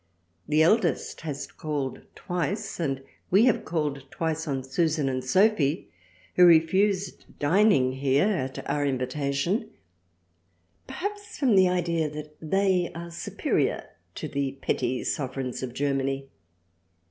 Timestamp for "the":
0.47-0.63, 14.27-14.53